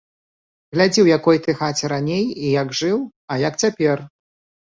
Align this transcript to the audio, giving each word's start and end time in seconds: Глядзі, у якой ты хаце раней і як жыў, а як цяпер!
Глядзі, 0.75 0.99
у 1.03 1.09
якой 1.17 1.37
ты 1.47 1.53
хаце 1.59 1.85
раней 1.93 2.25
і 2.47 2.53
як 2.61 2.73
жыў, 2.79 2.97
а 3.35 3.37
як 3.47 3.53
цяпер! 3.67 3.97